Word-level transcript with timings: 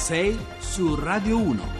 6 0.00 0.38
su 0.60 0.96
Radio 0.96 1.36
1. 1.38 1.79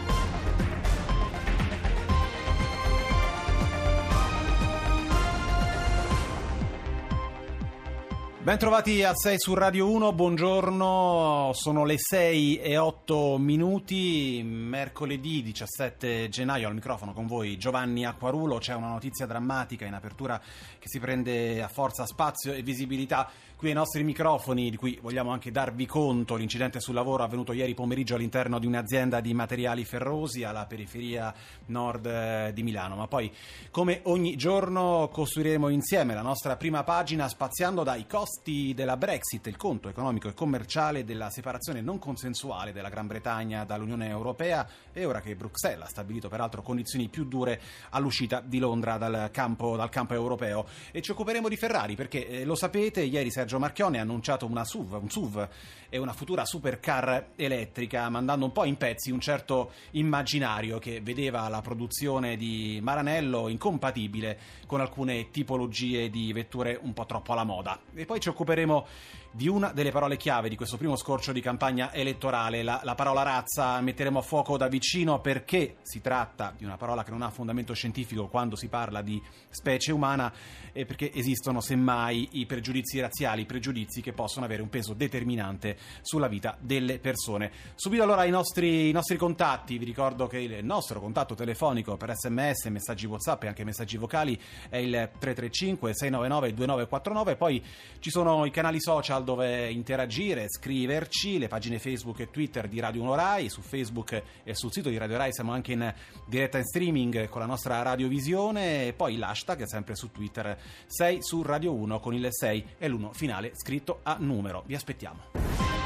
Bentrovati 8.43 9.03
a 9.03 9.13
6 9.13 9.35
su 9.37 9.53
Radio 9.53 9.87
1, 9.87 10.13
buongiorno, 10.13 11.51
sono 11.53 11.85
le 11.85 11.93
6 11.99 12.57
e 12.57 12.75
8 12.75 13.37
minuti, 13.37 14.41
mercoledì 14.43 15.43
17 15.43 16.27
gennaio 16.27 16.67
al 16.67 16.73
microfono 16.73 17.13
con 17.13 17.27
voi 17.27 17.55
Giovanni 17.59 18.03
Acquarulo, 18.03 18.57
c'è 18.57 18.73
una 18.73 18.87
notizia 18.87 19.27
drammatica 19.27 19.85
in 19.85 19.93
apertura 19.93 20.41
che 20.79 20.87
si 20.87 20.99
prende 20.99 21.61
a 21.61 21.67
forza 21.67 22.07
spazio 22.07 22.51
e 22.51 22.63
visibilità 22.63 23.29
qui 23.61 23.69
ai 23.69 23.75
nostri 23.75 24.03
microfoni, 24.03 24.71
di 24.71 24.75
cui 24.75 24.97
vogliamo 24.99 25.29
anche 25.29 25.51
darvi 25.51 25.85
conto. 25.85 26.35
L'incidente 26.35 26.79
sul 26.79 26.95
lavoro 26.95 27.21
avvenuto 27.21 27.53
ieri 27.53 27.75
pomeriggio 27.75 28.15
all'interno 28.15 28.57
di 28.57 28.65
un'azienda 28.65 29.21
di 29.21 29.35
materiali 29.35 29.85
ferrosi 29.85 30.43
alla 30.43 30.65
periferia 30.65 31.31
nord 31.67 32.07
eh, 32.07 32.51
di 32.55 32.63
Milano. 32.63 32.95
Ma 32.95 33.05
poi, 33.05 33.31
come 33.69 33.99
ogni 34.05 34.35
giorno, 34.35 35.09
costruiremo 35.13 35.69
insieme 35.69 36.15
la 36.15 36.23
nostra 36.23 36.57
prima 36.57 36.83
pagina 36.83 37.27
spaziando 37.27 37.83
dai 37.83 38.07
costi 38.07 38.40
della 38.43 38.97
Brexit, 38.97 39.45
il 39.45 39.55
conto 39.55 39.87
economico 39.87 40.27
e 40.27 40.33
commerciale 40.33 41.05
della 41.05 41.29
separazione 41.29 41.79
non 41.81 41.99
consensuale 41.99 42.71
della 42.71 42.89
Gran 42.89 43.05
Bretagna 43.05 43.65
dall'Unione 43.65 44.07
Europea 44.07 44.67
e 44.91 45.05
ora 45.05 45.21
che 45.21 45.35
Bruxelles 45.35 45.85
ha 45.85 45.87
stabilito 45.87 46.27
peraltro 46.27 46.63
condizioni 46.63 47.07
più 47.07 47.25
dure 47.25 47.61
all'uscita 47.91 48.41
di 48.43 48.57
Londra 48.57 48.97
dal 48.97 49.29
campo, 49.31 49.75
dal 49.75 49.89
campo 49.89 50.15
europeo. 50.15 50.65
E 50.91 51.03
ci 51.03 51.11
occuperemo 51.11 51.47
di 51.47 51.55
Ferrari 51.55 51.95
perché, 51.95 52.27
eh, 52.27 52.43
lo 52.43 52.55
sapete, 52.55 53.01
ieri 53.01 53.29
Sergio 53.29 53.59
Marchione 53.59 53.99
ha 53.99 54.01
annunciato 54.01 54.47
una 54.47 54.65
SUV, 54.65 54.93
un 54.93 55.09
SUV 55.11 55.47
e 55.89 55.97
una 55.99 56.13
futura 56.13 56.43
supercar 56.43 57.31
elettrica, 57.35 58.09
mandando 58.09 58.45
un 58.45 58.51
po' 58.51 58.63
in 58.63 58.77
pezzi 58.77 59.11
un 59.11 59.19
certo 59.19 59.73
immaginario 59.91 60.79
che 60.79 60.99
vedeva 61.01 61.47
la 61.47 61.61
produzione 61.61 62.37
di 62.37 62.79
Maranello 62.81 63.49
incompatibile 63.49 64.39
con 64.65 64.79
alcune 64.79 65.29
tipologie 65.29 66.09
di 66.09 66.31
vetture 66.33 66.79
un 66.81 66.93
po' 66.93 67.05
troppo 67.05 67.33
alla 67.33 67.43
moda. 67.43 67.77
E 67.93 68.05
poi 68.05 68.19
ci 68.21 68.29
occuperemo 68.29 68.85
di 69.31 69.47
una 69.47 69.71
delle 69.71 69.91
parole 69.91 70.17
chiave 70.17 70.49
di 70.49 70.57
questo 70.57 70.75
primo 70.75 70.97
scorcio 70.97 71.31
di 71.31 71.39
campagna 71.39 71.93
elettorale, 71.93 72.63
la, 72.63 72.81
la, 72.83 72.95
parola 72.95 73.23
razza, 73.23 73.79
metteremo 73.79 74.19
a 74.19 74.21
fuoco 74.21 74.57
da 74.57 74.67
vicino 74.67 75.21
perché 75.21 75.77
si 75.83 76.01
tratta 76.01 76.53
di 76.57 76.65
una 76.65 76.75
parola 76.75 77.03
che 77.03 77.11
non 77.11 77.21
ha 77.21 77.29
fondamento 77.29 77.73
scientifico 77.73 78.27
quando 78.27 78.57
si 78.57 78.67
parla 78.67 79.01
di 79.01 79.21
specie 79.49 79.93
umana 79.93 80.33
e 80.73 80.85
perché 80.85 81.13
esistono 81.13 81.61
semmai 81.61 82.27
i 82.33 82.45
pregiudizi 82.45 82.99
razziali, 82.99 83.45
pregiudizi 83.45 84.01
che 84.01 84.11
possono 84.11 84.45
avere 84.45 84.61
un 84.61 84.69
peso 84.69 84.93
determinante 84.93 85.77
sulla 86.01 86.27
vita 86.27 86.57
delle 86.59 86.99
persone. 86.99 87.51
Subito 87.75 88.03
allora 88.03 88.25
i 88.25 88.29
nostri, 88.29 88.89
i 88.89 88.91
nostri 88.91 89.15
contatti, 89.15 89.77
vi 89.77 89.85
ricordo 89.85 90.27
che 90.27 90.39
il 90.39 90.63
nostro 90.63 90.99
contatto 90.99 91.35
telefonico 91.35 91.95
per 91.95 92.13
sms, 92.15 92.65
messaggi 92.65 93.05
whatsapp 93.05 93.43
e 93.43 93.47
anche 93.47 93.63
messaggi 93.63 93.97
vocali 93.97 94.39
è 94.69 94.77
il 94.77 94.91
335 94.91 95.93
699 95.93 96.53
2949, 96.53 97.35
poi 97.37 97.63
ci 97.99 98.09
sono 98.09 98.45
i 98.45 98.51
canali 98.51 98.81
social 98.81 99.20
social 99.21 99.23
dove 99.23 99.69
interagire, 99.69 100.49
scriverci, 100.49 101.37
le 101.37 101.47
pagine 101.47 101.79
Facebook 101.79 102.19
e 102.19 102.29
Twitter 102.29 102.67
di 102.67 102.79
Radio 102.79 103.01
1 103.03 103.15
Rai, 103.15 103.49
su 103.49 103.61
Facebook 103.61 104.21
e 104.43 104.55
sul 104.55 104.71
sito 104.71 104.89
di 104.89 104.97
Radio 104.97 105.17
Rai 105.17 105.31
siamo 105.31 105.51
anche 105.51 105.71
in 105.71 105.93
diretta 106.27 106.57
in 106.57 106.65
streaming 106.65 107.29
con 107.29 107.41
la 107.41 107.47
nostra 107.47 107.81
radiovisione 107.81 108.87
e 108.87 108.93
poi 108.93 109.17
l'hashtag 109.17 109.63
sempre 109.63 109.95
su 109.95 110.11
Twitter 110.11 110.57
6 110.87 111.21
su 111.21 111.41
Radio 111.43 111.73
1 111.73 111.99
con 111.99 112.13
il 112.13 112.27
6 112.29 112.65
e 112.77 112.87
l'1 112.87 113.11
finale 113.13 113.51
scritto 113.53 113.99
a 114.03 114.17
numero. 114.19 114.63
Vi 114.65 114.75
aspettiamo. 114.75 115.19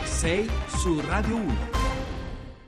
6 0.03 0.50
su 0.67 1.00
Radio 1.02 1.36
1. 1.36 2.05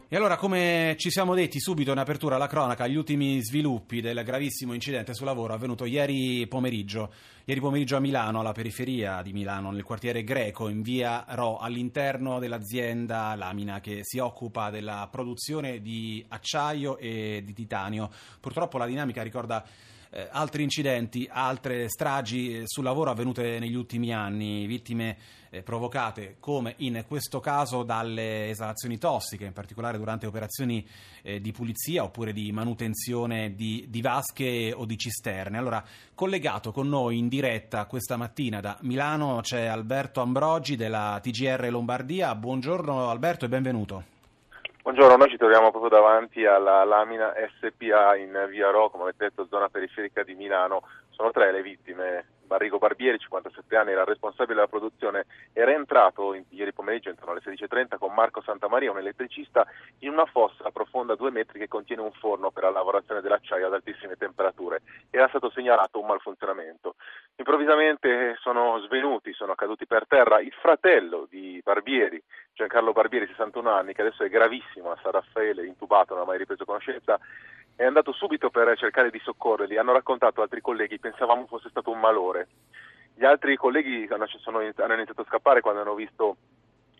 E 0.10 0.16
allora, 0.16 0.38
come 0.38 0.96
ci 0.98 1.10
siamo 1.10 1.36
detti 1.36 1.60
subito 1.60 1.92
in 1.92 1.98
apertura 1.98 2.36
alla 2.36 2.48
cronaca, 2.48 2.88
gli 2.88 2.96
ultimi 2.96 3.44
sviluppi 3.44 4.00
del 4.00 4.24
gravissimo 4.24 4.72
incidente 4.72 5.14
sul 5.14 5.26
lavoro 5.26 5.54
avvenuto 5.54 5.84
ieri 5.84 6.48
pomeriggio, 6.48 7.12
ieri 7.44 7.60
pomeriggio 7.60 7.98
a 7.98 8.00
Milano, 8.00 8.40
alla 8.40 8.54
periferia 8.54 9.22
di 9.22 9.34
Milano, 9.34 9.70
nel 9.70 9.84
quartiere 9.84 10.24
greco, 10.24 10.70
in 10.70 10.82
via 10.82 11.26
Ro, 11.28 11.58
all'interno 11.58 12.40
dell'azienda 12.40 13.36
Lamina 13.36 13.82
che 13.82 14.00
si 14.04 14.18
occupa 14.18 14.70
della 14.70 15.10
produzione 15.12 15.82
di 15.82 16.24
acciaio 16.30 16.98
e 16.98 17.42
di 17.44 17.52
titanio. 17.52 18.10
Purtroppo 18.40 18.78
la 18.78 18.86
dinamica 18.86 19.22
ricorda 19.24 19.62
eh, 20.10 20.28
altri 20.32 20.64
incidenti, 20.64 21.28
altre 21.32 21.90
stragi 21.90 22.60
eh, 22.60 22.62
sul 22.66 22.84
lavoro 22.84 23.12
avvenute 23.12 23.60
negli 23.60 23.76
ultimi 23.76 24.14
anni, 24.14 24.66
vittime 24.66 25.18
eh, 25.50 25.62
provocate 25.62 26.38
come 26.40 26.76
in 26.78 27.04
questo 27.08 27.40
caso 27.40 27.84
dalle 27.84 28.50
esalazioni 28.50 28.98
tossiche, 28.98 29.46
in 29.46 29.54
particolare 29.54 29.98
durante 29.98 30.26
operazioni 30.26 30.86
eh, 31.22 31.40
di 31.40 31.52
pulizia 31.52 32.04
oppure 32.04 32.34
di 32.34 32.52
manutenzione 32.52 33.56
di, 33.56 33.86
di, 33.90 34.02
vasche 34.02 34.74
o 34.76 34.86
di 34.86 34.98
cisterne. 34.98 35.58
Allora, 35.58 35.84
collegato 36.14 36.72
con 36.72 36.88
noi 36.88 37.18
in 37.18 37.28
diretta 37.28 37.86
questa 37.86 38.18
mattina 38.18 38.60
da 38.60 38.78
Milano 38.82 39.40
c'è 39.42 39.66
Alberto 39.66 40.22
Ambrogi 40.22 40.76
della 40.76 41.20
TGR 41.22 41.68
Lombardia. 41.70 42.36
Buongiorno 42.36 43.10
Alberto 43.10 43.46
e 43.46 43.50
benvenuto. 43.50 44.17
Buongiorno, 44.88 45.18
noi 45.18 45.30
ci 45.30 45.36
troviamo 45.36 45.70
proprio 45.70 45.90
davanti 45.90 46.46
alla 46.46 46.86
lamina 46.86 47.34
SPA 47.60 48.16
in 48.16 48.48
via 48.50 48.70
Ro, 48.70 48.90
come 48.90 49.04
avete 49.04 49.26
detto, 49.26 49.46
zona 49.50 49.68
periferica 49.68 50.24
di 50.24 50.34
Milano. 50.34 50.84
Sono 51.10 51.32
tre 51.32 51.52
le 51.52 51.62
vittime 51.62 52.26
Barrigo 52.48 52.78
Barbieri, 52.78 53.20
57 53.20 53.76
anni, 53.76 53.92
era 53.92 54.06
responsabile 54.06 54.56
della 54.56 54.68
produzione, 54.68 55.26
era 55.52 55.74
entrato 55.74 56.34
in, 56.34 56.46
ieri 56.52 56.72
pomeriggio 56.72 57.10
intorno 57.10 57.34
alle 57.34 57.42
16.30 57.44 57.98
con 57.98 58.14
Marco 58.14 58.42
Santamaria, 58.42 58.90
un 58.90 58.98
elettricista, 58.98 59.68
in 60.00 60.12
una 60.12 60.26
fossa 60.26 60.72
profonda 60.72 61.16
2 61.16 61.32
metri 61.32 61.60
che 61.60 61.68
contiene 61.68 62.02
un 62.02 62.14
forno 62.14 62.50
per 62.52 62.64
la 62.64 62.70
lavorazione 62.70 63.20
dell'acciaio 63.20 63.68
ad 63.68 63.74
altissime 63.74 64.16
temperature. 64.16 64.84
Era 65.10 65.28
stato 65.28 65.50
segnalato 65.50 66.00
un 66.00 66.08
malfunzionamento. 66.08 66.96
Improvvisamente 67.36 68.38
sono 68.40 68.80
svenuti, 68.86 69.34
sono 69.34 69.54
caduti 69.54 69.86
per 69.86 70.08
terra 70.08 70.40
il 70.40 70.54
fratello 70.54 71.28
di 71.30 71.60
Barbieri, 71.62 72.24
Giancarlo 72.58 72.92
Barbieri, 72.92 73.28
61 73.28 73.70
anni, 73.70 73.94
che 73.94 74.02
adesso 74.02 74.24
è 74.24 74.30
gravissimo 74.30 74.90
a 74.90 74.98
San 75.04 75.12
Raffaele, 75.12 75.68
intubato, 75.68 76.16
non 76.16 76.24
ha 76.24 76.26
mai 76.26 76.40
ripreso 76.40 76.66
conoscenza, 76.66 77.20
è 77.76 77.86
andato 77.86 78.12
subito 78.14 78.50
per 78.50 78.76
cercare 78.76 79.12
di 79.12 79.20
soccorrerli. 79.20 79.78
Hanno 79.78 79.94
raccontato 79.94 80.42
altri 80.42 80.60
colleghi, 80.60 80.98
pensavamo 80.98 81.46
fosse 81.46 81.70
stato 81.70 81.92
un 81.92 82.00
malore. 82.00 82.48
Gli 83.14 83.26
altri 83.26 83.56
colleghi 83.58 84.08
hanno, 84.10 84.26
sono, 84.26 84.58
hanno 84.58 84.94
iniziato 84.94 85.22
a 85.22 85.26
scappare 85.26 85.62
quando 85.62 85.82
hanno 85.82 85.94
visto 85.94 86.38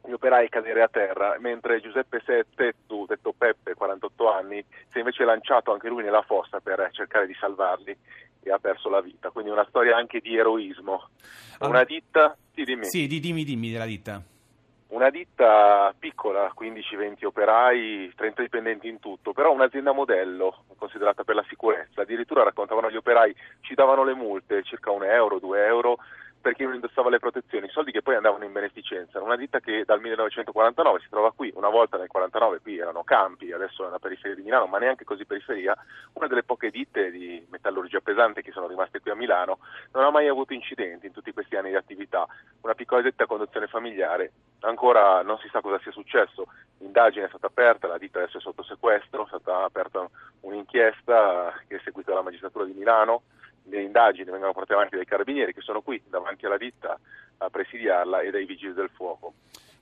gli 0.06 0.12
operai 0.12 0.48
cadere 0.48 0.84
a 0.84 0.88
terra, 0.90 1.38
mentre 1.40 1.82
Giuseppe 1.82 2.22
Settettu, 2.24 3.08
detto 3.08 3.34
Peppe, 3.36 3.74
48 3.74 4.32
anni, 4.32 4.64
si 4.90 4.98
è 4.98 5.00
invece 5.00 5.24
lanciato 5.24 5.74
anche 5.74 5.90
lui 5.90 6.04
nella 6.04 6.22
fossa 6.22 6.60
per 6.60 6.88
cercare 6.92 7.26
di 7.26 7.36
salvarli 7.40 7.98
e 8.44 8.52
ha 8.52 8.60
perso 8.60 8.90
la 8.90 9.02
vita. 9.02 9.32
Quindi 9.32 9.50
una 9.50 9.66
storia 9.68 9.98
anche 9.98 10.20
di 10.20 10.38
eroismo. 10.38 11.10
Una 11.62 11.84
ditta... 11.84 12.38
Sì, 12.54 12.64
dimmi. 12.64 12.86
Sì, 12.86 13.08
dimmi, 13.08 13.44
dimmi 13.44 13.72
della 13.72 13.86
ditta. 13.86 14.22
Una 14.90 15.10
ditta 15.10 15.94
piccola, 16.00 16.54
15-20 16.58 17.26
operai, 17.26 18.14
30 18.16 18.42
dipendenti 18.42 18.88
in 18.88 19.00
tutto, 19.00 19.34
però 19.34 19.52
un'azienda 19.52 19.92
modello 19.92 20.64
considerata 20.78 21.26
per 21.26 21.36
la 21.36 21.46
sicurezza. 21.50 22.02
Addirittura 22.02 22.44
raccontavano 22.44 22.90
gli 22.90 22.96
operai, 22.96 23.36
ci 23.62 23.74
davano 23.74 24.06
le 24.06 24.14
multe, 24.14 24.64
circa 24.64 24.92
un 24.92 25.04
euro, 25.04 25.40
due 25.40 25.66
euro, 25.66 25.98
per 26.40 26.54
chi 26.54 26.64
non 26.64 26.76
indossava 26.76 27.10
le 27.10 27.20
protezioni, 27.20 27.68
soldi 27.70 27.92
che 27.92 28.02
poi 28.02 28.16
andavano 28.16 28.44
in 28.44 28.52
beneficenza. 28.52 29.22
Una 29.22 29.36
ditta 29.36 29.60
che 29.60 29.84
dal 29.86 30.00
1949 30.00 31.00
si 31.00 31.10
trova 31.10 31.32
qui, 31.32 31.52
una 31.56 31.70
volta 31.70 31.98
nel 31.98 32.08
1949 32.12 32.60
qui 32.62 32.78
erano 32.78 33.04
campi, 33.04 33.52
adesso 33.52 33.84
è 33.84 33.88
una 33.88 34.00
periferia 34.00 34.36
di 34.36 34.44
Milano, 34.44 34.68
ma 34.68 34.78
neanche 34.78 35.04
così 35.04 35.26
periferia, 35.26 35.76
una 36.14 36.28
delle 36.28 36.44
poche 36.44 36.70
ditte 36.70 37.12
di 37.12 37.46
metallurgia 37.50 38.00
pesante 38.00 38.42
che 38.42 38.52
sono 38.52 38.68
rimaste 38.68 39.00
qui 39.00 39.12
a 39.12 39.16
Milano, 39.16 39.60
non 39.94 40.04
ha 40.04 40.12
mai 40.12 40.28
avuto 40.28 40.54
incidenti 40.54 41.08
in 41.08 41.14
tutti 41.14 41.34
questi 41.34 41.56
anni 41.56 41.70
di 41.70 41.76
attività. 41.76 42.26
Una 42.62 42.74
piccola 42.74 43.02
ditta 43.02 43.24
a 43.24 43.28
conduzione 43.28 43.68
familiare, 43.68 44.32
ancora 44.62 45.22
non 45.24 45.38
si 45.40 45.50
sa 45.50 45.62
cosa 45.62 45.80
sia 45.80 45.92
successo, 45.92 46.48
l'indagine 46.80 47.26
è 47.26 47.30
stata 47.30 47.48
aperta, 47.48 47.88
la 47.88 47.98
ditta 47.98 48.20
adesso 48.20 48.38
è 48.38 48.42
sotto 48.42 48.64
sequestro, 48.64 49.24
è 49.24 49.28
stata 49.28 49.64
aperta 49.64 50.08
un'inchiesta 50.42 51.54
che 51.68 51.78
è 51.78 51.82
seguita 51.84 52.12
dalla 52.12 52.24
magistratura 52.24 52.66
di 52.66 52.74
Milano 52.74 53.24
le 53.70 53.82
indagini 53.82 54.30
vengono 54.30 54.54
portate 54.54 54.74
avanti 54.74 54.96
dai 54.96 55.06
carabinieri 55.06 55.54
che 55.54 55.62
sono 55.62 55.82
qui 55.82 56.02
davanti 56.08 56.46
alla 56.46 56.58
ditta 56.58 56.98
a 57.38 57.50
presidiarla 57.50 58.22
e 58.22 58.32
dai 58.32 58.46
vigili 58.46 58.74
del 58.74 58.90
fuoco. 58.94 59.34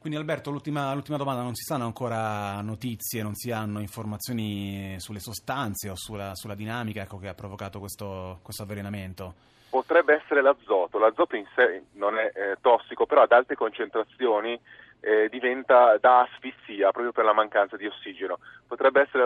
Quindi 0.05 0.21
Alberto, 0.21 0.51
l'ultima, 0.51 0.93
l'ultima, 0.93 1.17
domanda, 1.17 1.41
non 1.41 1.55
si 1.55 1.63
sanno 1.63 1.85
ancora 1.85 2.61
notizie, 2.61 3.23
non 3.23 3.33
si 3.33 3.49
hanno 3.49 3.79
informazioni 3.79 4.99
sulle 4.99 5.19
sostanze 5.19 5.89
o 5.89 5.95
sulla, 5.95 6.35
sulla 6.35 6.53
dinamica 6.53 7.01
ecco, 7.01 7.17
che 7.17 7.27
ha 7.27 7.33
provocato 7.33 7.79
questo, 7.79 8.37
questo, 8.43 8.61
avvelenamento? 8.61 9.33
Potrebbe 9.67 10.21
essere 10.21 10.43
l'azoto, 10.43 10.99
l'azoto 10.99 11.35
in 11.35 11.47
sé 11.55 11.85
non 11.93 12.19
è 12.19 12.31
eh, 12.35 12.57
tossico, 12.61 13.07
però 13.07 13.23
ad 13.23 13.31
alte 13.31 13.55
concentrazioni 13.55 14.59
eh, 15.05 15.29
diventa 15.29 15.97
da 15.99 16.21
asfissia 16.21 16.89
proprio 16.89 17.11
per 17.11 17.25
la 17.25 17.33
mancanza 17.33 17.77
di 17.77 17.85
ossigeno. 17.85 18.39
Potrebbe 18.67 19.01
essere, 19.01 19.23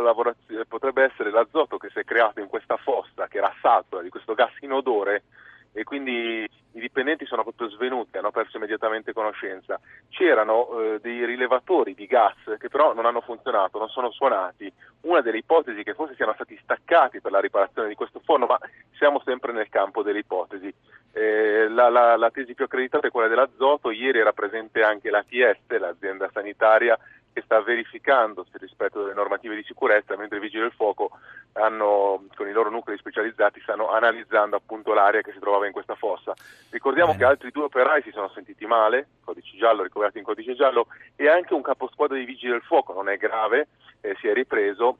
potrebbe 0.68 1.04
essere, 1.04 1.31
l'azoto 1.31 1.78
che 1.78 1.90
si 1.90 2.00
è 2.00 2.04
creato 2.04 2.42
in 2.42 2.48
questa 2.48 2.76
fossa, 2.76 3.28
che 3.28 3.38
era 3.38 3.54
satura 3.62 4.02
di 4.02 4.10
questo 4.10 4.34
gas 4.34 4.52
inodore, 4.60 5.24
e 5.72 5.86
quindi 5.86 6.44
i 6.74 6.80
dipendenti 6.80 7.26
sono 7.26 7.44
proprio 7.44 7.70
svenuti, 7.70 8.18
hanno 8.18 8.31
perso 8.31 8.58
immediatamente 8.58 9.14
conoscenza. 9.14 9.80
C'erano 10.10 10.68
eh, 10.80 11.00
dei 11.02 11.26
rilevatori 11.26 11.96
di 11.96 12.08
gas 12.08 12.36
che 12.58 12.68
però 12.68 12.94
non 12.94 13.06
hanno 13.06 13.22
funzionato, 13.22 13.80
non 13.80 13.88
sono 13.88 14.12
suonati. 14.12 14.70
Una 15.02 15.22
delle 15.22 15.38
ipotesi 15.38 15.80
è 15.80 15.84
che 15.84 15.94
forse 15.94 16.16
siano 16.16 16.34
stati 16.34 16.60
staccati 16.62 17.22
per 17.22 17.32
la 17.32 17.40
riparazione 17.40 17.88
di 17.88 17.96
questo 17.96 18.20
forno, 18.20 18.48
ma 18.48 18.60
siamo 18.98 19.22
sempre 19.24 19.54
nel 19.54 19.70
campo 19.70 20.04
delle 20.04 20.20
ipotesi. 20.20 20.74
Eh, 21.12 21.68
la, 21.70 21.90
la, 21.90 22.16
la 22.16 22.30
tesi 22.32 22.54
più 22.54 22.66
accreditata 22.66 23.08
è 23.08 23.12
quella 23.12 23.28
dell'azoto, 23.28 23.92
ieri 23.92 24.20
era 24.20 24.34
presente 24.34 24.84
anche 24.84 25.10
l'ATS, 25.10 25.78
l'azienda 25.80 26.30
sanitaria 26.32 26.98
che 27.32 27.42
sta 27.42 27.62
verificando 27.62 28.46
il 28.52 28.60
rispetto 28.60 29.02
delle 29.02 29.14
normative 29.14 29.56
di 29.56 29.64
sicurezza, 29.64 30.18
mentre 30.18 30.38
i 30.38 30.42
vigili 30.42 30.64
del 30.64 30.72
fuoco 30.72 31.12
hanno, 31.54 32.26
con 32.36 32.48
i 32.48 32.52
loro 32.52 32.70
nuclei 32.70 32.98
specializzati 32.98 33.62
stanno 33.62 33.90
analizzando 33.90 34.56
appunto 34.56 34.94
l'area 34.94 35.22
che 35.22 35.32
si 35.32 35.40
trovava 35.40 35.66
in 35.66 35.72
questa 35.72 35.96
fossa. 35.96 36.34
Ricordiamo 36.70 37.12
Bene. 37.12 37.24
che 37.24 37.30
altri 37.30 37.52
due 37.52 37.66
operai 37.66 38.02
si 38.02 38.12
sono 38.12 38.30
sentiti 38.30 38.66
male, 38.66 39.08
codice 39.24 39.58
giallo, 39.58 39.84
ricoverati 39.84 40.18
in 40.18 40.24
codice 40.24 40.56
giallo, 40.56 40.88
e 41.16 41.28
anche 41.28 41.54
un 41.54 41.62
caposquadra 41.62 42.16
dei 42.16 42.26
vigili 42.26 42.52
del 42.52 42.62
fuoco, 42.62 42.94
non 42.94 43.10
è 43.10 43.18
grave, 43.18 43.68
eh, 44.02 44.16
si 44.20 44.28
è 44.28 44.34
ripreso 44.34 44.98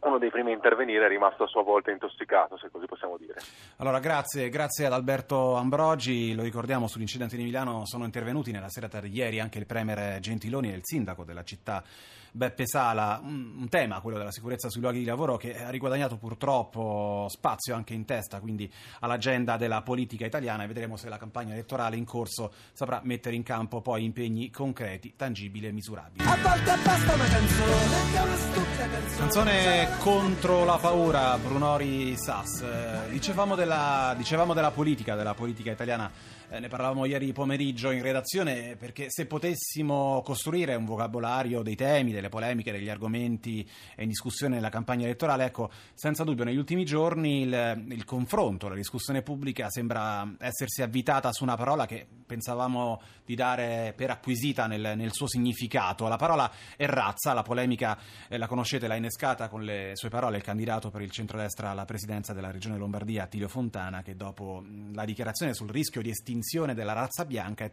uno 0.00 0.18
dei 0.18 0.30
primi 0.30 0.52
a 0.52 0.54
intervenire 0.54 1.06
è 1.06 1.08
rimasto 1.08 1.44
a 1.44 1.46
sua 1.46 1.62
volta 1.62 1.90
intossicato, 1.90 2.56
se 2.56 2.70
così 2.70 2.86
possiamo 2.86 3.16
dire. 3.16 3.40
Allora, 3.76 3.98
grazie, 3.98 4.48
grazie 4.48 4.86
ad 4.86 4.92
Alberto 4.92 5.54
Ambrogi. 5.54 6.34
Lo 6.34 6.42
ricordiamo, 6.42 6.86
sull'incidente 6.86 7.36
di 7.36 7.42
Milano 7.42 7.84
sono 7.84 8.04
intervenuti 8.04 8.52
nella 8.52 8.68
serata 8.68 9.00
di 9.00 9.10
ieri 9.10 9.40
anche 9.40 9.58
il 9.58 9.66
Premier 9.66 10.20
Gentiloni 10.20 10.72
e 10.72 10.76
il 10.76 10.82
sindaco 10.84 11.24
della 11.24 11.42
città 11.42 11.82
Beppe 12.32 12.66
Sala, 12.66 13.20
un, 13.22 13.56
un, 13.58 13.68
tema, 13.68 14.00
quello 14.00 14.18
della 14.18 14.32
sicurezza 14.32 14.68
sui 14.68 14.80
luoghi 14.80 15.00
di 15.00 15.04
lavoro, 15.04 15.36
che 15.36 15.56
ha 15.62 15.70
riguadagnato 15.70 16.16
purtroppo 16.16 17.26
spazio 17.28 17.74
anche 17.74 17.94
in 17.94 18.04
testa 18.04 18.40
quindi 18.40 18.70
all'agenda 19.00 19.56
della 19.56 19.82
politica 19.82 20.26
italiana 20.26 20.64
e 20.64 20.66
vedremo 20.66 20.96
se 20.96 21.08
la 21.08 21.18
campagna 21.18 21.52
elettorale 21.52 21.96
in 21.96 22.04
corso 22.04 22.52
saprà 22.72 23.00
mettere 23.04 23.36
in 23.36 23.42
campo 23.42 23.80
poi 23.80 24.04
impegni 24.04 24.50
concreti, 24.50 25.14
tangibili 25.16 25.66
e 25.66 25.72
misurabili. 25.72 26.24
A 26.24 26.36
volte 26.36 26.76
basta 26.82 27.14
una 27.14 27.26
canzone, 27.26 28.12
canzone. 28.12 29.16
Canzone 29.16 29.88
contro 29.98 30.64
la 30.64 30.78
paura, 30.78 31.36
Brunori 31.38 32.16
Sass. 32.16 32.62
Eh, 32.62 33.10
dicevamo 33.10 33.54
della, 33.54 34.14
dicevamo 34.16 34.54
della 34.54 34.70
politica, 34.70 35.14
della 35.14 35.34
politica 35.34 35.70
italiana 35.70 36.10
eh, 36.50 36.60
ne 36.60 36.68
parlavamo 36.68 37.04
ieri 37.04 37.32
pomeriggio 37.32 37.90
in 37.90 38.00
redazione, 38.00 38.76
perché 38.76 39.06
se 39.10 39.26
potessimo 39.26 40.22
costruire 40.24 40.74
un 40.74 40.86
vocabolario 40.86 41.62
dei 41.62 41.76
temi, 41.76 42.12
delle 42.12 42.30
polemiche, 42.30 42.72
degli 42.72 42.88
argomenti 42.88 43.68
in 43.98 44.08
discussione 44.08 44.54
nella 44.54 44.70
campagna 44.70 45.04
elettorale, 45.04 45.44
ecco, 45.44 45.70
senza 45.92 46.24
dubbio 46.24 46.44
negli 46.44 46.56
ultimi 46.56 46.84
giorni 46.84 47.42
il, 47.42 47.84
il 47.88 48.04
confronto, 48.04 48.68
la 48.68 48.74
discussione 48.74 49.20
pubblica 49.22 49.68
sembra 49.68 50.26
essersi 50.38 50.80
avvitata 50.80 51.32
su 51.32 51.42
una 51.42 51.56
parola 51.56 51.84
che 51.84 52.06
pensavamo 52.26 53.00
di 53.24 53.34
dare 53.34 53.92
per 53.94 54.10
acquisita 54.10 54.66
nel, 54.66 54.94
nel 54.96 55.12
suo 55.12 55.26
significato. 55.26 56.08
La 56.08 56.16
parola 56.16 56.50
è 56.76 56.86
razza, 56.86 57.34
la 57.34 57.42
polemica 57.42 57.98
eh, 58.28 58.38
la 58.38 58.46
conoscete, 58.46 58.86
l'ha 58.86 58.96
innescata 58.96 59.48
con 59.48 59.62
le 59.62 59.92
sue 59.94 60.08
parole 60.08 60.38
il 60.38 60.42
candidato 60.42 60.88
per 60.88 61.02
il 61.02 61.10
centrodestra 61.10 61.70
alla 61.70 61.84
presidenza 61.84 62.32
della 62.32 62.50
regione 62.50 62.78
Lombardia, 62.78 63.24
Attilio 63.24 63.48
Fontana, 63.48 64.02
che 64.02 64.16
dopo 64.16 64.64
la 64.92 65.04
dichiarazione 65.04 65.52
sul 65.52 65.68
rischio 65.68 66.00
di 66.00 66.08
estinzione 66.08 66.36
estinzione 66.38 66.74
della 66.74 66.92
razza 66.92 67.24
bianca 67.24 67.64
è, 67.64 67.70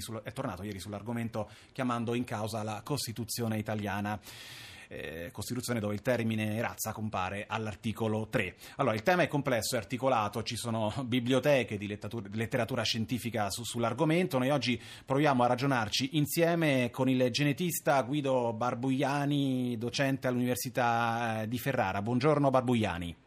sul, 0.00 0.20
è 0.22 0.32
tornato 0.32 0.62
ieri 0.62 0.80
sull'argomento 0.80 1.48
chiamando 1.72 2.14
in 2.14 2.24
causa 2.24 2.62
la 2.62 2.80
Costituzione 2.82 3.58
italiana. 3.58 4.18
Eh, 4.88 5.30
Costituzione 5.32 5.80
dove 5.80 5.94
il 5.94 6.00
termine 6.00 6.60
razza 6.60 6.92
compare 6.92 7.46
all'articolo 7.48 8.28
3. 8.28 8.54
Allora, 8.76 8.94
il 8.94 9.02
tema 9.02 9.22
è 9.22 9.28
complesso, 9.28 9.74
è 9.74 9.78
articolato, 9.78 10.44
ci 10.44 10.54
sono 10.54 10.92
biblioteche 11.04 11.76
di 11.76 11.88
letteratura, 11.88 12.28
letteratura 12.32 12.82
scientifica 12.84 13.50
su, 13.50 13.64
sull'argomento. 13.64 14.38
Noi 14.38 14.50
oggi 14.50 14.80
proviamo 15.04 15.42
a 15.42 15.48
ragionarci 15.48 16.16
insieme 16.16 16.90
con 16.92 17.08
il 17.08 17.30
genetista 17.30 18.00
Guido 18.02 18.52
Barbuiani, 18.52 19.76
docente 19.76 20.28
all'Università 20.28 21.42
eh, 21.42 21.48
di 21.48 21.58
Ferrara. 21.58 22.00
Buongiorno 22.00 22.48
Barbuiani. 22.48 23.25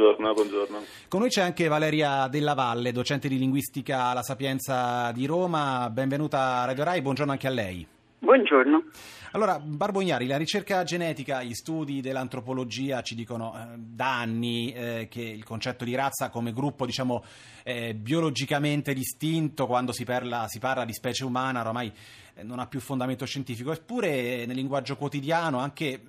Buongiorno, 0.00 0.32
buongiorno. 0.32 0.78
Con 1.08 1.20
noi 1.20 1.28
c'è 1.28 1.42
anche 1.42 1.68
Valeria 1.68 2.26
Della 2.28 2.54
Valle, 2.54 2.90
docente 2.90 3.28
di 3.28 3.36
linguistica 3.36 4.04
alla 4.04 4.22
Sapienza 4.22 5.12
di 5.12 5.26
Roma. 5.26 5.90
Benvenuta 5.90 6.62
a 6.62 6.64
Radio 6.64 6.84
Rai, 6.84 7.02
buongiorno 7.02 7.32
anche 7.32 7.46
a 7.46 7.50
lei. 7.50 7.86
Buongiorno. 8.18 8.84
Allora, 9.32 9.60
Barbognari, 9.60 10.26
la 10.26 10.38
ricerca 10.38 10.82
genetica, 10.84 11.42
gli 11.42 11.52
studi 11.52 12.00
dell'antropologia 12.00 13.02
ci 13.02 13.14
dicono 13.14 13.54
eh, 13.54 13.76
da 13.76 14.20
anni 14.20 14.72
eh, 14.72 15.06
che 15.10 15.20
il 15.20 15.44
concetto 15.44 15.84
di 15.84 15.94
razza 15.94 16.30
come 16.30 16.54
gruppo, 16.54 16.86
diciamo, 16.86 17.22
eh, 17.62 17.94
biologicamente 17.94 18.94
distinto, 18.94 19.66
quando 19.66 19.92
si 19.92 20.04
parla, 20.04 20.46
si 20.48 20.58
parla 20.58 20.86
di 20.86 20.94
specie 20.94 21.26
umana, 21.26 21.60
ormai 21.60 21.92
eh, 22.36 22.42
non 22.42 22.58
ha 22.58 22.66
più 22.66 22.80
fondamento 22.80 23.26
scientifico. 23.26 23.70
Eppure 23.70 24.46
nel 24.46 24.56
linguaggio 24.56 24.96
quotidiano 24.96 25.58
anche 25.58 26.00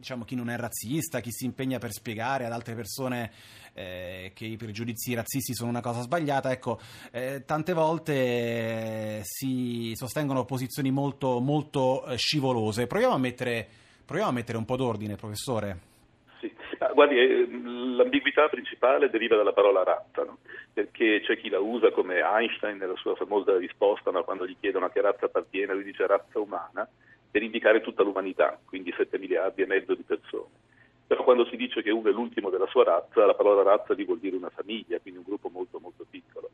diciamo, 0.00 0.24
chi 0.24 0.34
non 0.34 0.48
è 0.48 0.56
razzista, 0.56 1.20
chi 1.20 1.30
si 1.30 1.44
impegna 1.44 1.78
per 1.78 1.92
spiegare 1.92 2.46
ad 2.46 2.52
altre 2.52 2.74
persone 2.74 3.30
eh, 3.74 4.32
che 4.34 4.46
i 4.46 4.56
pregiudizi 4.56 5.14
razzisti 5.14 5.54
sono 5.54 5.68
una 5.68 5.82
cosa 5.82 6.00
sbagliata, 6.00 6.50
ecco, 6.50 6.80
eh, 7.12 7.44
tante 7.46 7.74
volte 7.74 8.12
eh, 8.14 9.20
si 9.22 9.92
sostengono 9.94 10.44
posizioni 10.44 10.90
molto, 10.90 11.38
molto 11.38 12.06
eh, 12.06 12.16
scivolose. 12.16 12.86
Proviamo 12.86 13.14
a, 13.14 13.18
mettere, 13.18 13.68
proviamo 14.04 14.30
a 14.30 14.34
mettere 14.34 14.56
un 14.56 14.64
po' 14.64 14.76
d'ordine, 14.76 15.16
professore. 15.16 15.78
Sì. 16.40 16.50
Ah, 16.78 16.92
guardi, 16.94 17.18
eh, 17.18 17.46
l'ambiguità 17.50 18.48
principale 18.48 19.10
deriva 19.10 19.36
dalla 19.36 19.52
parola 19.52 19.84
razza, 19.84 20.24
no? 20.24 20.38
perché 20.72 21.20
c'è 21.26 21.36
chi 21.38 21.50
la 21.50 21.60
usa 21.60 21.90
come 21.90 22.20
Einstein 22.20 22.78
nella 22.78 22.96
sua 22.96 23.14
famosa 23.16 23.58
risposta 23.58 24.10
no? 24.10 24.24
quando 24.24 24.46
gli 24.46 24.56
chiedono 24.58 24.86
a 24.86 24.90
che 24.90 25.02
razza 25.02 25.26
appartiene, 25.26 25.74
lui 25.74 25.84
dice 25.84 26.06
razza 26.06 26.38
umana, 26.38 26.88
per 27.30 27.42
indicare 27.42 27.80
tutta 27.80 28.02
l'umanità, 28.02 28.58
quindi 28.64 28.92
7 28.96 29.18
miliardi 29.18 29.62
e 29.62 29.66
mezzo 29.66 29.94
di 29.94 30.02
persone. 30.02 30.68
Però 31.06 31.22
quando 31.22 31.44
si 31.46 31.56
dice 31.56 31.82
che 31.82 31.90
uno 31.90 32.08
è 32.08 32.12
l'ultimo 32.12 32.50
della 32.50 32.66
sua 32.66 32.84
razza, 32.84 33.26
la 33.26 33.34
parola 33.34 33.62
razza 33.62 33.94
lì 33.94 34.04
vuol 34.04 34.18
dire 34.18 34.36
una 34.36 34.50
famiglia, 34.50 34.98
quindi 34.98 35.20
un 35.20 35.26
gruppo 35.26 35.48
molto 35.48 35.78
molto 35.78 36.04
piccolo. 36.08 36.50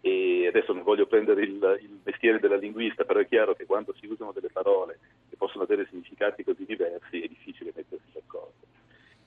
E 0.00 0.46
adesso 0.46 0.72
non 0.72 0.82
voglio 0.82 1.06
prendere 1.06 1.42
il, 1.42 1.78
il 1.82 2.00
mestiere 2.02 2.40
della 2.40 2.56
linguista, 2.56 3.04
però 3.04 3.20
è 3.20 3.28
chiaro 3.28 3.54
che 3.54 3.66
quando 3.66 3.94
si 3.98 4.06
usano 4.06 4.32
delle 4.32 4.50
parole 4.50 4.98
che 5.28 5.36
possono 5.36 5.64
avere 5.64 5.86
significati 5.88 6.42
così 6.42 6.64
diversi 6.64 7.22
è 7.22 7.28
difficile 7.28 7.72
mettersi 7.74 8.10
d'accordo. 8.12 8.52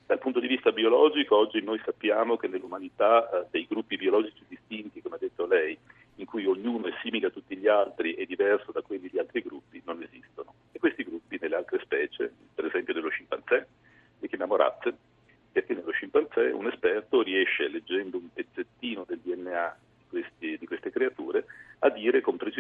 Dal 0.06 0.20
punto 0.20 0.40
di 0.40 0.48
vista 0.48 0.72
biologico, 0.72 1.38
oggi 1.38 1.62
noi 1.62 1.82
sappiamo 1.84 2.36
che 2.36 2.48
nell'umanità 2.48 3.30
eh, 3.30 3.46
dei 3.52 3.66
gruppi 3.70 3.96
biologici 3.96 4.44
distinti, 4.48 5.02
come 5.02 5.16
ha 5.16 5.20
detto 5.20 5.46
lei, 5.46 5.78
in 6.16 6.26
cui 6.26 6.46
ognuno 6.46 6.88
è 6.88 6.94
simile 7.02 7.28
a 7.28 7.32
tutti 7.32 7.56
gli 7.56 7.68
altri 7.68 8.16
e 8.16 8.26
diverso 8.26 8.72
da 8.72 8.82
quelli 8.82 9.10
di 9.10 9.18
altri 9.18 9.42
gruppi, 9.42 9.82
non 9.86 10.02
esistono 10.02 10.54
questi 10.84 11.06
gruppi 11.06 11.38
nelle 11.40 11.56
altre 11.56 11.80
specie, 11.80 12.30
per 12.54 12.66
esempio 12.66 12.94
dello 12.94 13.08
scimpanzé, 13.08 13.68
le 14.20 14.28
chiamiamo 14.28 14.58
razze, 14.58 14.94
perché 15.50 15.74
nello 15.74 15.92
scimpanzé 15.92 16.48
un 16.48 16.68
esperto 16.68 17.22
riesce, 17.22 17.70
leggendo 17.70 18.18
un 18.18 18.28
pezzettino 18.34 19.06
del 19.08 19.22
DNA 19.24 19.78
di, 20.00 20.04
questi, 20.10 20.58
di 20.58 20.66
queste 20.68 20.92
creature, 20.92 21.46
a 21.80 21.90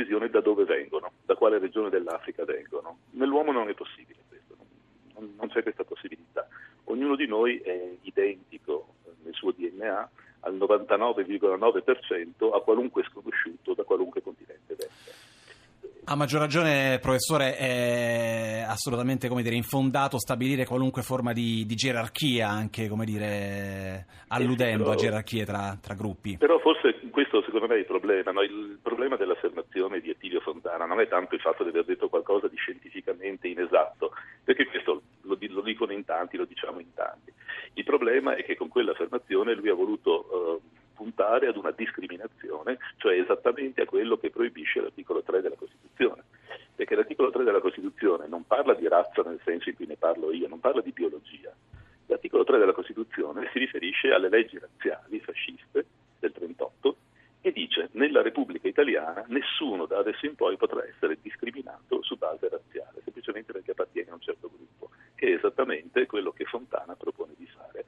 precisione 0.03 0.29
da 0.29 0.41
dove 0.41 0.65
vengono, 0.65 1.11
da 1.25 1.35
quale 1.35 1.57
regione 1.59 1.89
dell'Africa 1.89 2.43
vengono. 2.43 2.97
Nell'uomo 3.11 3.51
non 3.51 3.69
è 3.69 3.73
possibile 3.73 4.19
questo, 4.27 4.55
non, 5.15 5.33
non 5.37 5.49
c'è 5.49 5.63
questa 5.63 5.83
possibilità. 5.83 6.47
Ognuno 6.85 7.15
di 7.15 7.25
noi 7.27 7.57
è 7.59 7.95
identico 8.01 8.95
nel 9.23 9.33
suo 9.33 9.51
DNA 9.51 10.09
al 10.41 10.55
99,9% 10.55 12.53
a 12.53 12.59
qualunque 12.59 13.03
sconosciuto 13.03 13.73
da 13.73 13.83
qualunque 13.83 14.21
continente 14.21 14.75
venga. 14.75 15.31
A 16.05 16.15
maggior 16.15 16.41
ragione, 16.41 16.99
professore, 17.01 17.55
è 17.55 18.65
assolutamente 18.67 19.29
dire, 19.29 19.55
infondato 19.55 20.19
stabilire 20.19 20.65
qualunque 20.65 21.01
forma 21.01 21.31
di, 21.31 21.65
di 21.65 21.75
gerarchia, 21.75 22.49
anche 22.49 22.89
dire, 23.05 24.05
alludendo 24.27 24.83
però, 24.83 24.95
a 24.95 24.97
gerarchie 24.97 25.45
tra, 25.45 25.77
tra, 25.81 25.93
gruppi. 25.93 26.35
Però 26.37 26.59
forse 26.59 26.99
questo 27.09 27.41
secondo 27.43 27.67
me 27.67 27.75
è 27.75 27.79
il 27.79 27.85
problema. 27.85 28.31
No? 28.31 28.41
Il 28.41 28.79
problema 28.93 29.15
dell'affermazione 29.15 29.99
di 30.01 30.11
Attilio 30.11 30.39
Fontana 30.39 30.85
non 30.85 30.99
è 30.99 31.07
tanto 31.07 31.33
il 31.33 31.41
fatto 31.41 31.63
di 31.63 31.69
aver 31.69 31.85
detto 31.85 32.09
qualcosa 32.09 32.47
di 32.47 32.55
scientificamente 32.57 33.47
inesatto, 33.47 34.13
perché 34.43 34.67
questo 34.67 35.01
lo, 35.21 35.37
lo 35.39 35.61
dicono 35.61 35.93
in 35.93 36.05
tanti, 36.05 36.37
lo 36.37 36.45
diciamo 36.45 36.79
in 36.79 36.93
tanti. 36.93 37.33
Il 37.73 37.83
problema 37.83 38.35
è 38.35 38.43
che 38.43 38.55
con 38.55 38.67
quell'affermazione 38.67 39.55
lui 39.55 39.69
ha 39.69 39.73
voluto... 39.73 40.61
Uh, 40.61 40.81
puntare 40.93 41.47
ad 41.47 41.57
una 41.57 41.71
discriminazione, 41.71 42.77
cioè 42.97 43.19
esattamente 43.19 43.81
a 43.81 43.85
quello 43.85 44.15
che 44.15 44.29
proibisce 44.29 44.79
l'articolo 44.79 45.23
3 45.23 45.41
della 45.41 45.55
Costituzione. 45.55 46.21
Perché 46.75 46.95
l'articolo 46.95 47.31
3 47.31 47.43
della 47.43 47.59
Costituzione 47.59 48.27
non 48.27 48.45
parla 48.45 48.75
di 48.75 48.87
razza 48.87 49.23
nel 49.23 49.41
senso 49.43 49.69
in 49.69 49.75
cui 49.75 49.87
ne 49.87 49.97
parlo 49.97 50.31
io, 50.31 50.47
non 50.47 50.59
parla 50.59 50.81
di 50.81 50.91
biologia. 50.91 51.51
L'articolo 52.05 52.43
3 52.43 52.59
della 52.59 52.73
Costituzione 52.73 53.49
si 53.51 53.57
riferisce 53.57 54.11
alle 54.11 54.29
leggi 54.29 54.59
razziali 54.59 55.19
fasciste 55.19 55.85
del 56.19 56.31
38 56.31 56.95
e 57.41 57.51
dice 57.51 57.89
nella 58.03 58.21
Repubblica 58.21 58.67
Italiana 58.67 59.23
nessuno 59.27 59.85
da 59.85 59.99
adesso 59.99 60.25
in 60.25 60.35
poi 60.35 60.57
potrà 60.57 60.85
essere 60.85 61.17
discriminato 61.21 62.03
su 62.03 62.17
base 62.17 62.49
razziale, 62.49 62.99
semplicemente 63.01 63.53
perché 63.53 63.71
appartiene 63.71 64.11
a 64.11 64.15
un 64.15 64.19
certo 64.19 64.49
gruppo, 64.53 64.89
che 65.15 65.27
è 65.27 65.33
esattamente 65.35 66.05
quello 66.05 66.31
che 66.31 66.43
Fontana 66.43 66.95
propone 66.95 67.31
di 67.37 67.47
fare. 67.47 67.85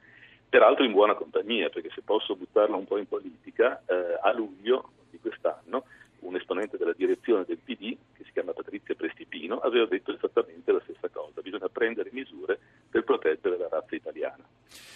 Peraltro 0.48 0.84
in 0.84 0.92
buona 0.92 1.14
compagnia, 1.14 1.68
perché 1.68 1.90
se 1.94 2.00
posso 2.00 2.34
buttarla 2.34 2.76
un 2.76 2.86
po' 2.86 2.96
in 2.96 3.06
politica, 3.06 3.82
eh, 3.86 4.18
a 4.22 4.32
luglio 4.32 4.90
di 5.10 5.18
quest'anno 5.18 5.84
un 6.20 6.34
esponente 6.34 6.78
della 6.78 6.94
direzione 6.94 7.44
del 7.44 7.58
PD, 7.62 7.94
che 8.16 8.24
si 8.24 8.32
chiama 8.32 8.52
Patrizia 8.52 8.94
Prestipino, 8.94 9.58
aveva 9.58 9.84
detto 9.84 10.14
esattamente 10.14 10.72
la 10.72 10.80
stessa 10.80 11.08
cosa, 11.10 11.42
bisogna 11.42 11.68
prendere 11.68 12.08
misure 12.12 12.58
per 12.88 13.04
proteggere 13.04 13.58
la 13.58 13.68
razza 13.68 13.94
italiana. 13.94 14.44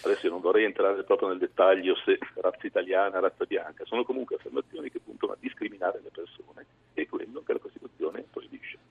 Adesso 0.01 0.25
io 0.25 0.31
non 0.31 0.41
vorrei 0.41 0.65
entrare 0.81 1.03
proprio 1.03 1.29
nel 1.29 1.37
dettaglio 1.37 1.95
se 2.03 2.17
razza 2.35 2.65
italiana, 2.65 3.19
razza 3.19 3.45
bianca, 3.45 3.85
sono 3.85 4.03
comunque 4.03 4.35
affermazioni 4.37 4.89
che 4.89 4.99
puntano 4.99 5.33
a 5.33 5.37
discriminare 5.39 6.01
le 6.01 6.09
persone 6.09 6.65
e 6.93 7.07
quello 7.07 7.43
che 7.45 7.53
la. 7.53 7.70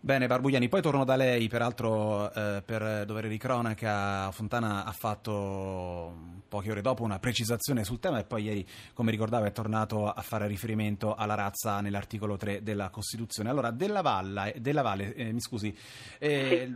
Bene, 0.02 0.26
Barbugliani, 0.26 0.71
poi 0.71 0.80
torno 0.80 1.04
da 1.04 1.14
lei, 1.14 1.47
peraltro 1.49 2.33
eh, 2.33 2.62
per 2.64 3.04
dovere 3.04 3.28
di 3.28 3.37
cronaca, 3.37 4.30
Fontana 4.30 4.87
ha 4.87 4.92
fatto 4.92 6.38
poche 6.49 6.71
ore 6.71 6.80
dopo 6.80 7.02
una 7.02 7.19
precisazione 7.19 7.85
sul 7.85 8.00
tema 8.00 8.19
e 8.19 8.25
poi 8.25 8.45
ieri, 8.45 8.66
come 8.95 9.11
ricordava, 9.11 9.47
è 9.47 9.52
tornato 9.52 10.11
a 10.11 10.23
fare 10.23 10.47
riferimento 10.47 11.14
alla 11.14 11.35
razza 11.35 11.83
nell'articolo 11.83 12.38
3 12.38 12.62
della 12.62 12.88
Costituzione. 12.88 13.50
Allora, 13.50 13.71
Della 13.73 14.00
Valle, 14.00 14.54
della 14.59 14.80
Valle 14.80 15.14
eh, 15.14 15.33
mi 15.33 15.40
scusi, 15.40 15.76
eh, 16.19 16.69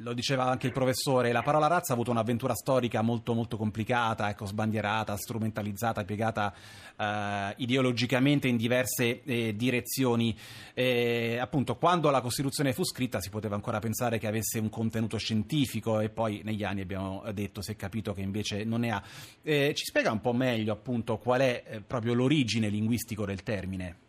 lo 0.00 0.14
diceva 0.14 0.46
anche 0.46 0.66
il 0.66 0.72
professore, 0.72 1.32
la 1.32 1.42
parola 1.42 1.66
razza 1.66 1.92
ha 1.92 1.94
avuto 1.94 2.10
un'avventura 2.10 2.54
storica 2.54 3.02
molto 3.02 3.34
molto 3.34 3.58
complicata, 3.58 4.30
ecco, 4.30 4.46
sbandierata, 4.46 5.14
strumentalizzata, 5.14 6.04
piegata 6.04 6.54
eh, 6.96 7.54
ideologicamente 7.58 8.48
in 8.48 8.56
diverse 8.56 9.22
eh, 9.22 9.54
direzioni. 9.54 10.34
Eh, 10.72 11.36
appunto, 11.38 11.76
quando 11.76 12.08
la 12.08 12.22
Costituzione 12.22 12.44
Costituzione 12.46 12.72
fu 12.72 12.84
scritta 12.84 13.20
si 13.20 13.28
poteva 13.28 13.56
ancora 13.56 13.80
pensare 13.80 14.18
che 14.18 14.28
avesse 14.28 14.60
un 14.60 14.70
contenuto 14.70 15.16
scientifico 15.16 15.98
e 15.98 16.10
poi 16.10 16.42
negli 16.44 16.62
anni 16.62 16.80
abbiamo 16.80 17.24
detto, 17.32 17.60
si 17.60 17.72
è 17.72 17.76
capito 17.76 18.12
che 18.12 18.20
invece 18.20 18.62
non 18.62 18.80
ne 18.80 18.92
ha. 18.92 19.02
Eh, 19.42 19.72
ci 19.74 19.84
spiega 19.84 20.12
un 20.12 20.20
po' 20.20 20.32
meglio 20.32 20.72
appunto 20.72 21.18
qual 21.18 21.40
è 21.40 21.64
eh, 21.66 21.80
proprio 21.80 22.14
l'origine 22.14 22.68
linguistico 22.68 23.26
del 23.26 23.42
termine? 23.42 24.05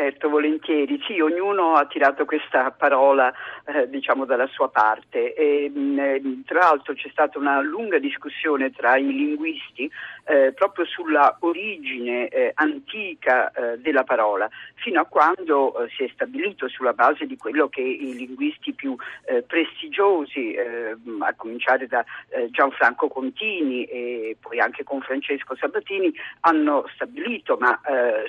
Eh, 0.00 0.12
certo, 0.12 0.30
volentieri. 0.30 0.98
Sì, 1.06 1.20
ognuno 1.20 1.74
ha 1.74 1.84
tirato 1.84 2.24
questa 2.24 2.70
parola 2.70 3.30
eh, 3.66 3.86
diciamo 3.88 4.24
dalla 4.24 4.46
sua 4.46 4.70
parte. 4.70 5.34
E, 5.34 5.68
mh, 5.68 5.98
eh, 5.98 6.42
tra 6.46 6.60
l'altro 6.60 6.94
c'è 6.94 7.08
stata 7.10 7.38
una 7.38 7.60
lunga 7.60 7.98
discussione 7.98 8.70
tra 8.70 8.96
i 8.96 9.06
linguisti 9.06 9.90
eh, 10.24 10.52
proprio 10.52 10.86
sulla 10.86 11.36
origine 11.40 12.28
eh, 12.28 12.52
antica 12.54 13.50
eh, 13.50 13.78
della 13.78 14.04
parola, 14.04 14.48
fino 14.74 15.00
a 15.00 15.04
quando 15.04 15.86
si 15.94 16.04
è 16.04 16.10
stabilito 16.14 16.66
sulla 16.68 16.94
base 16.94 17.26
di 17.26 17.36
quello 17.36 17.68
che 17.68 17.82
i 17.82 18.14
linguisti 18.14 18.72
più 18.72 18.96
prestigiosi, 19.46 20.56
a 21.20 21.34
cominciare 21.34 21.86
da 21.86 22.04
Gianfranco 22.50 23.08
Contini 23.08 23.84
e 23.84 24.36
poi 24.40 24.60
anche 24.60 24.84
con 24.84 25.00
Francesco 25.00 25.56
Sabatini, 25.56 26.12
hanno 26.40 26.86
stabilito, 26.94 27.56
ma 27.58 27.78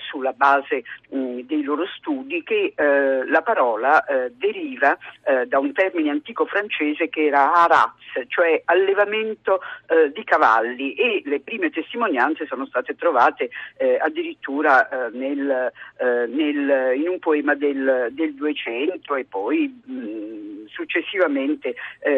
sulla 0.10 0.34
base 0.34 0.84
mh, 1.10 1.42
dei 1.42 1.61
loro 1.64 1.86
studi 1.98 2.44
che 2.44 2.74
eh, 2.76 3.26
la 3.26 3.42
parola 3.42 4.04
eh, 4.06 4.32
deriva 4.36 4.98
eh, 5.24 5.46
da 5.46 5.60
un 5.60 5.72
termine 5.74 6.10
antico 6.10 6.46
francese 6.46 7.10
che 7.10 7.26
era 7.26 7.54
araz, 7.54 7.94
cioè 8.28 8.62
allevamento 8.66 9.62
eh, 9.88 10.12
di 10.12 10.24
cavalli 10.24 10.94
e 10.94 11.22
le 11.26 11.40
prime 11.40 11.70
testimonianze 11.70 12.46
sono 12.46 12.66
state 12.66 12.96
trovate 12.96 13.50
eh, 13.78 13.98
addirittura 14.02 14.88
eh, 14.90 15.10
nel, 15.12 15.72
nel, 16.00 16.94
in 16.96 17.08
un 17.08 17.20
poema 17.20 17.56
del, 17.56 18.10
del 18.12 18.34
200 18.34 19.16
e 19.16 19.26
poi 19.26 19.68
mh, 19.68 20.68
successivamente 20.68 21.76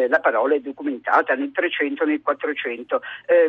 la 0.08 0.20
parola 0.20 0.54
è 0.54 0.60
documentata 0.60 1.34
nel 1.34 1.50
300 1.52 2.02
e 2.02 2.06
nel 2.06 2.22
400. 2.22 3.02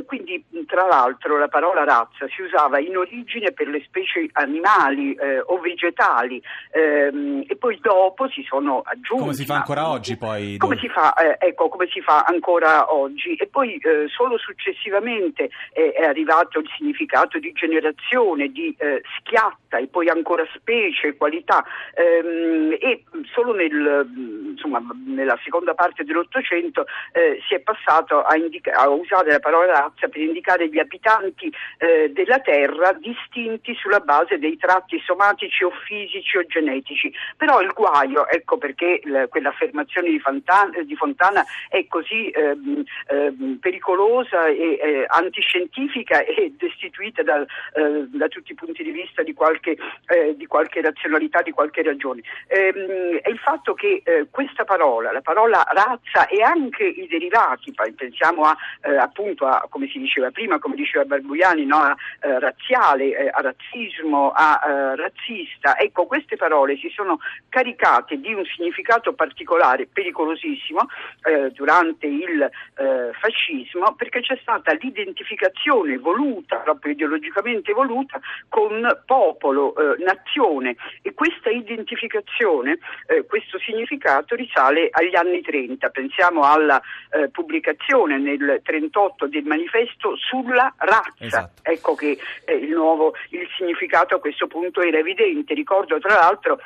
quindi 0.05 0.43
tra 0.65 0.85
l'altro 0.85 1.37
la 1.37 1.47
parola 1.47 1.83
razza 1.83 2.27
si 2.27 2.41
usava 2.41 2.79
in 2.79 2.97
origine 2.97 3.51
per 3.51 3.67
le 3.67 3.81
specie 3.85 4.27
animali 4.33 5.15
o 5.45 5.59
vegetali 5.75 6.41
ehm, 6.71 7.43
e 7.47 7.55
poi 7.57 7.77
dopo 7.81 8.27
si 8.29 8.43
sono 8.47 8.81
aggiunti. 8.85 9.21
Come 9.21 9.33
si 9.33 9.45
fa 9.45 9.55
ancora 9.55 9.89
oggi 9.89 10.17
poi? 10.17 10.57
Come 10.57 10.77
si 10.77 10.87
fa, 10.87 11.13
eh, 11.13 11.37
ecco, 11.47 11.67
come 11.69 11.87
si 11.91 12.01
fa 12.01 12.23
ancora 12.23 12.93
oggi 12.93 13.35
e 13.35 13.47
poi 13.47 13.75
eh, 13.75 14.07
solo 14.07 14.37
successivamente 14.37 15.49
eh, 15.73 15.91
è 15.91 16.03
arrivato 16.03 16.59
il 16.59 16.69
significato 16.77 17.37
di 17.37 17.51
generazione, 17.53 18.47
di 18.47 18.73
eh, 18.77 19.01
schiatta 19.19 19.77
e 19.77 19.87
poi 19.87 20.09
ancora 20.09 20.45
specie, 20.55 21.15
qualità 21.17 21.63
ehm, 21.93 22.77
e 22.79 23.03
solo 23.33 23.53
nel, 23.53 24.07
insomma, 24.51 24.81
nella 25.05 25.37
seconda 25.43 25.73
parte 25.73 26.03
dell'Ottocento 26.03 26.85
eh, 27.11 27.41
si 27.47 27.53
è 27.53 27.59
passato 27.59 28.21
a, 28.21 28.35
indica- 28.37 28.75
a, 28.75 28.87
usare 28.89 29.31
la 29.31 29.39
parola 29.39 29.71
razza 29.71 30.07
per 30.07 30.21
indicare 30.21 30.69
gli 30.69 30.79
abitanti 30.79 31.51
eh, 31.77 32.09
della 32.13 32.39
Terra 32.39 32.93
distinti 32.93 33.75
sulla 33.75 33.99
base 33.99 34.37
dei 34.37 34.57
tratti 34.57 35.01
somatici 35.05 35.63
o 35.65 35.71
fisici 35.71 36.37
o 36.37 36.45
genetici. 36.45 37.13
Però 37.37 37.61
il 37.61 37.71
guaio, 37.73 38.27
ecco 38.27 38.57
perché 38.57 39.01
l- 39.03 39.25
quell'affermazione 39.29 40.09
di 40.09 40.19
Fontana, 40.19 40.71
di 40.83 40.95
Fontana 40.95 41.43
è 41.69 41.85
così 41.87 42.29
ehm, 42.29 42.83
ehm, 43.07 43.57
pericolosa 43.59 44.47
e 44.47 44.79
eh, 44.81 45.05
antiscientifica 45.07 46.23
e 46.23 46.53
destituita 46.57 47.23
da, 47.23 47.41
eh, 47.41 48.05
da, 48.07 48.27
tutti 48.27 48.51
i 48.51 48.55
punti 48.55 48.83
di 48.83 48.91
vista 48.91 49.23
di 49.23 49.33
qualche, 49.33 49.77
eh, 50.07 50.35
di 50.35 50.45
qualche 50.45 50.81
razionalità, 50.81 51.41
di 51.41 51.51
qualche 51.51 51.83
ragione. 51.83 52.21
Ehm, 52.47 53.17
è 53.17 53.29
il 53.29 53.39
fatto 53.39 53.73
che 53.73 54.01
eh, 54.03 54.27
questa 54.29 54.63
parola, 54.63 55.11
la 55.11 55.21
parola 55.21 55.65
razza 55.69 56.27
e 56.27 56.41
anche 56.41 56.83
i 56.83 57.07
derivati, 57.07 57.73
pensiamo 57.95 58.43
a, 58.43 58.55
eh, 58.81 58.95
appunto 58.95 59.45
a, 59.45 59.65
come 59.69 59.87
si 59.87 59.99
diceva 59.99 60.31
prima, 60.31 60.59
come 60.59 60.75
diceva 60.75 61.05
Barbuiani, 61.05 61.65
no, 61.65 61.77
a 61.77 61.95
eh, 62.21 62.39
razziale, 62.39 63.29
a 63.29 63.41
razzismo, 63.41 64.31
a 64.31 64.93
razzismo, 64.95 65.54
fascista. 65.55 65.77
Ecco, 65.77 66.05
queste 66.05 66.35
parole 66.35 66.77
si 66.77 66.89
sono 66.89 67.19
caricate 67.49 68.19
di 68.19 68.33
un 68.33 68.43
significato 68.45 69.13
particolare, 69.13 69.87
pericolosissimo, 69.91 70.87
eh, 71.23 71.51
durante 71.51 72.07
il 72.07 72.41
eh, 72.41 73.11
fascismo, 73.19 73.95
perché 73.95 74.21
c'è 74.21 74.37
stata 74.41 74.73
l'identificazione 74.73 75.97
voluta, 75.97 76.57
proprio 76.57 76.93
ideologicamente 76.93 77.73
voluta, 77.73 78.19
con 78.49 79.03
popolo, 79.05 79.75
eh, 79.75 80.03
nazione 80.03 80.75
e 81.01 81.13
questa 81.13 81.49
identificazione, 81.49 82.77
eh, 83.07 83.25
questo 83.25 83.57
significato 83.59 84.35
risale 84.35 84.89
agli 84.91 85.15
anni 85.15 85.41
30. 85.41 85.89
Pensiamo 85.89 86.43
alla 86.43 86.81
eh, 87.11 87.29
pubblicazione 87.29 88.17
nel 88.17 88.61
38 88.63 89.27
del 89.27 89.43
manifesto 89.43 90.15
sulla 90.17 90.73
razza. 90.77 91.13
Esatto. 91.17 91.61
Ecco 91.63 91.95
che 91.95 92.17
eh, 92.45 92.53
il 92.55 92.71
nuovo 92.71 93.13
il 93.29 93.47
significato 93.57 94.15
a 94.15 94.19
questo 94.19 94.47
punto 94.47 94.81
era 94.81 94.97
evidente. 94.97 95.44
Ricordo. 95.53 95.99
Tra 95.99 96.15
l'altro 96.15 96.59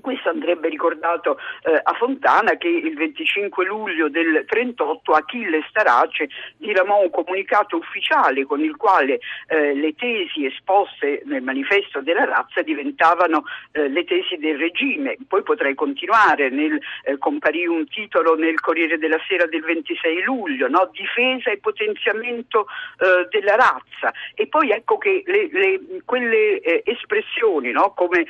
questo 0.00 0.28
andrebbe 0.28 0.68
ricordato 0.68 1.38
eh, 1.62 1.80
a 1.82 1.92
Fontana 1.94 2.56
che 2.56 2.68
il 2.68 2.94
25 2.94 3.64
luglio 3.64 4.08
del 4.08 4.44
38 4.46 5.12
Achille 5.12 5.64
Starace 5.68 6.28
diramò 6.56 7.02
un 7.02 7.10
comunicato 7.10 7.76
ufficiale 7.76 8.44
con 8.44 8.60
il 8.60 8.76
quale 8.76 9.20
eh, 9.48 9.74
le 9.74 9.94
tesi 9.94 10.46
esposte 10.46 11.22
nel 11.24 11.42
manifesto 11.42 12.00
della 12.00 12.24
razza 12.24 12.62
diventavano 12.62 13.44
eh, 13.72 13.88
le 13.88 14.04
tesi 14.04 14.36
del 14.36 14.58
regime. 14.58 15.16
Poi 15.26 15.42
potrei 15.42 15.74
continuare, 15.74 16.50
nel, 16.50 16.78
eh, 17.04 17.18
comparì 17.18 17.66
un 17.66 17.86
titolo 17.88 18.36
nel 18.36 18.60
Corriere 18.60 18.98
della 18.98 19.18
Sera 19.26 19.46
del 19.46 19.62
26 19.62 20.22
luglio, 20.22 20.68
no? 20.68 20.90
difesa 20.92 21.50
e 21.50 21.58
potenziamento 21.58 22.66
eh, 22.98 23.28
della 23.30 23.54
razza. 23.54 24.12
E 24.34 24.46
poi 24.46 24.70
ecco 24.70 24.98
che 24.98 25.22
le, 25.26 25.48
le, 25.50 25.80
quelle 26.04 26.60
eh, 26.60 26.82
espressioni 26.84 27.70
no? 27.70 27.92
come 27.94 28.26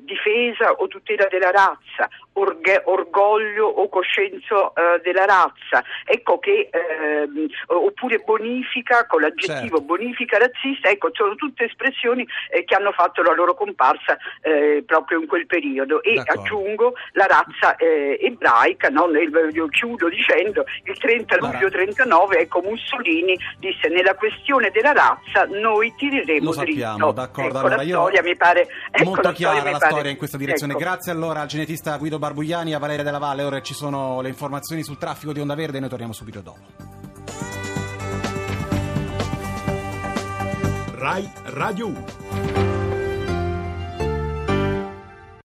difesa 0.00 0.74
o 0.78 0.86
tutela 0.88 1.26
della 1.30 1.50
razza, 1.50 2.08
orge, 2.34 2.82
orgoglio 2.84 3.66
o 3.66 3.88
coscienza 3.88 4.72
eh, 4.74 5.00
della 5.02 5.24
razza, 5.24 5.84
ecco 6.04 6.38
che, 6.38 6.68
ehm, 6.70 7.46
oppure 7.66 8.18
bonifica 8.18 9.06
con 9.06 9.20
l'aggettivo 9.20 9.78
certo. 9.78 9.80
bonifica 9.82 10.38
razzista, 10.38 10.88
ecco, 10.88 11.10
sono 11.12 11.34
tutte 11.34 11.64
espressioni 11.64 12.26
eh, 12.50 12.64
che 12.64 12.74
hanno 12.74 12.92
fatto 12.92 13.22
la 13.22 13.34
loro 13.34 13.54
comparsa 13.54 14.16
eh, 14.42 14.82
proprio 14.86 15.20
in 15.20 15.26
quel 15.26 15.46
periodo 15.46 16.02
e 16.02 16.14
D'accordo. 16.14 16.40
aggiungo 16.40 16.94
la 17.12 17.26
razza 17.26 17.76
eh, 17.76 18.18
ebraica, 18.20 18.88
no? 18.88 19.08
io 19.52 19.68
chiudo 19.68 20.08
dicendo 20.08 20.64
il 20.84 20.96
30 20.98 21.36
luglio 21.36 21.70
39, 21.70 22.38
ecco 22.38 22.60
Mussolini 22.60 23.36
disse 23.58 23.88
nella 23.88 24.14
questione 24.14 24.70
della 24.70 24.92
razza 24.92 25.46
noi 25.48 25.92
tireremo 25.96 26.44
Lo 26.44 26.52
sappiamo, 26.52 26.96
dritto. 26.96 27.12
d'accordo. 27.12 27.48
Ecco, 27.48 27.58
allora, 27.58 27.76
la 27.76 27.82
storia 27.82 28.22
mi 28.22 28.36
pare 28.36 28.68
ecco, 28.90 29.04
molto 29.04 29.22
la 29.22 29.32
chiara 29.32 29.56
storia 29.56 29.78
la 29.78 29.86
storia 29.86 30.10
in 30.10 30.16
questa 30.16 30.36
direzione. 30.36 30.67
Ecco. 30.70 30.78
Grazie 30.80 31.12
allora 31.12 31.40
al 31.40 31.48
genetista 31.48 31.96
Guido 31.96 32.18
Barbugliani, 32.18 32.74
a 32.74 32.78
Valeria 32.78 33.04
della 33.04 33.18
Valle. 33.18 33.42
Ora 33.42 33.60
ci 33.60 33.74
sono 33.74 34.20
le 34.20 34.28
informazioni 34.28 34.82
sul 34.82 34.98
traffico 34.98 35.32
di 35.32 35.40
Onda 35.40 35.54
Verde 35.54 35.76
e 35.76 35.80
noi 35.80 35.88
torniamo 35.88 36.12
subito 36.12 36.40
dopo. 36.40 36.96
RAI 40.94 41.30
Radio 41.44 41.86
1 41.86 42.67